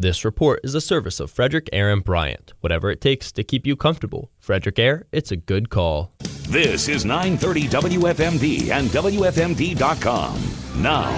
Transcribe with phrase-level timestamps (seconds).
[0.00, 2.54] This report is a service of Frederick Air and Bryant.
[2.60, 4.30] Whatever it takes to keep you comfortable.
[4.38, 6.10] Frederick Air, it's a good call.
[6.48, 10.40] This is 930 WFMD and WFMD.com.
[10.82, 11.12] Now,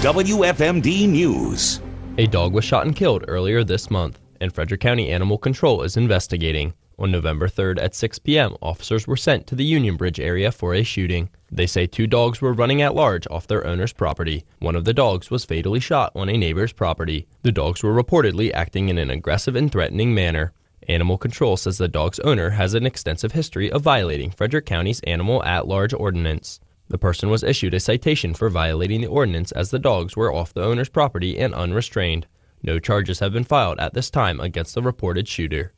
[0.00, 1.82] WFMD News.
[2.16, 5.98] A dog was shot and killed earlier this month, and Frederick County Animal Control is
[5.98, 6.72] investigating.
[6.98, 10.72] On November 3rd at 6 p.m., officers were sent to the Union Bridge area for
[10.72, 11.28] a shooting.
[11.50, 14.44] They say two dogs were running at large off their owner's property.
[14.58, 17.26] One of the dogs was fatally shot on a neighbor's property.
[17.42, 20.52] The dogs were reportedly acting in an aggressive and threatening manner.
[20.88, 25.42] Animal Control says the dog's owner has an extensive history of violating Frederick County's Animal
[25.44, 26.60] at Large Ordinance.
[26.88, 30.54] The person was issued a citation for violating the ordinance as the dogs were off
[30.54, 32.26] the owner's property and unrestrained.
[32.62, 35.72] No charges have been filed at this time against the reported shooter.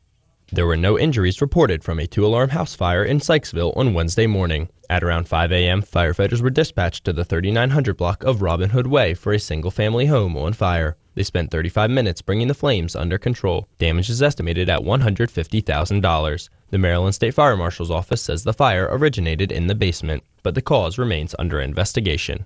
[0.52, 4.26] There were no injuries reported from a two alarm house fire in Sykesville on Wednesday
[4.26, 4.68] morning.
[4.88, 9.14] At around 5 a.m., firefighters were dispatched to the 3900 block of Robin Hood Way
[9.14, 10.96] for a single family home on fire.
[11.14, 13.68] They spent 35 minutes bringing the flames under control.
[13.78, 16.48] Damage is estimated at $150,000.
[16.70, 20.62] The Maryland State Fire Marshal's office says the fire originated in the basement, but the
[20.62, 22.44] cause remains under investigation.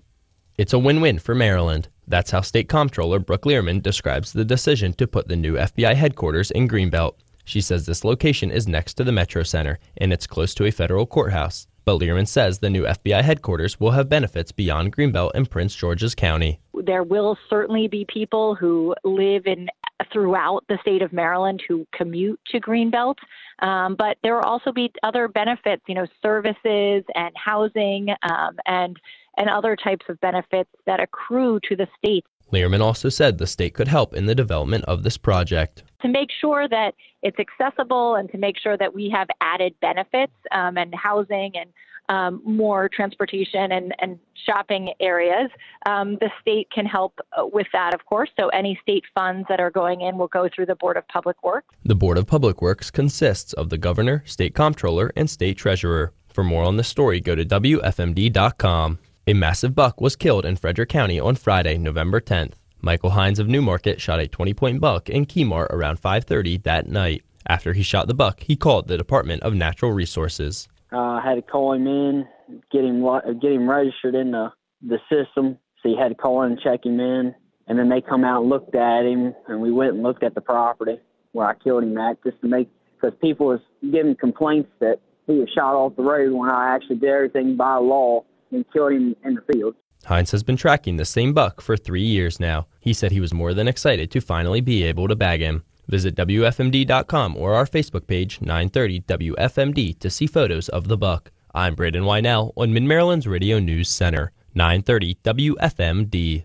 [0.58, 1.88] It's a win win for Maryland.
[2.06, 6.50] That's how State Comptroller Brooke Lierman describes the decision to put the new FBI headquarters
[6.50, 7.14] in Greenbelt.
[7.44, 10.70] She says this location is next to the Metro Center and it's close to a
[10.70, 11.66] federal courthouse.
[11.84, 16.14] But Lierman says the new FBI headquarters will have benefits beyond Greenbelt and Prince George's
[16.14, 16.60] County.
[16.72, 19.68] There will certainly be people who live in
[20.12, 23.16] throughout the state of Maryland who commute to Greenbelt,
[23.60, 28.96] um, but there will also be other benefits, you know, services and housing um, and
[29.36, 32.24] and other types of benefits that accrue to the state.
[32.52, 36.28] Lierman also said the state could help in the development of this project to make
[36.38, 40.94] sure that it's accessible and to make sure that we have added benefits um, and
[40.94, 41.70] housing and
[42.10, 45.50] um, more transportation and, and shopping areas.
[45.86, 48.28] Um, the state can help with that, of course.
[48.38, 51.42] So any state funds that are going in will go through the Board of Public
[51.42, 51.74] Works.
[51.82, 56.12] The Board of Public Works consists of the governor, state comptroller, and state treasurer.
[56.28, 58.98] For more on this story, go to WFMD.com.
[59.26, 62.56] A massive buck was killed in Frederick County on Friday, November 10th.
[62.84, 67.24] Michael Hines of New Market shot a 20-point buck in Keymar around 5:30 that night.
[67.46, 70.68] After he shot the buck, he called the Department of Natural Resources.
[70.92, 72.26] Uh, I had to call him in,
[72.70, 73.02] get him
[73.40, 74.52] get him registered in the
[74.82, 75.58] the system.
[75.82, 77.34] So he had to call in and check him in,
[77.66, 80.34] and then they come out and looked at him, and we went and looked at
[80.34, 80.98] the property
[81.32, 82.68] where I killed him at, just to make
[83.00, 86.96] because people was giving complaints that he was shot off the road when I actually
[86.96, 89.74] did everything by law and killed him in the field.
[90.04, 92.66] Hines has been tracking the same buck for three years now.
[92.80, 95.64] He said he was more than excited to finally be able to bag him.
[95.88, 101.30] Visit WFMD.com or our Facebook page, 930 WFMD, to see photos of the buck.
[101.54, 106.42] I'm Braden Wynell on Mid Maryland's Radio News Center, 930 WFMD.